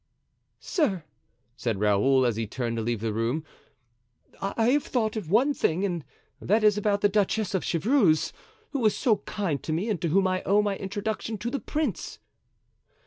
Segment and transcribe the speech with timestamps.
[0.59, 1.03] "Sir,"
[1.55, 3.45] said Raoul, as he turned to leave the room,
[4.41, 6.03] "I have thought of one thing, and
[6.41, 8.33] that is about the Duchess of Chevreuse,
[8.71, 11.59] who was so kind to me and to whom I owe my introduction to the
[11.59, 12.17] prince."